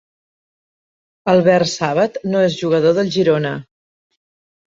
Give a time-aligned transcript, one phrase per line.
[1.33, 3.51] Albert Sàbat no és jugador del Girona.